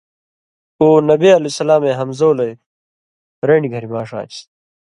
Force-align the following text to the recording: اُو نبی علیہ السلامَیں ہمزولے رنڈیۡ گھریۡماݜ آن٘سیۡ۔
اُو 0.79 0.87
نبی 1.09 1.29
علیہ 1.37 1.51
السلامَیں 1.53 1.97
ہمزولے 2.01 2.49
رنڈیۡ 3.47 3.71
گھریۡماݜ 3.73 4.09
آن٘سیۡ۔ 4.19 4.45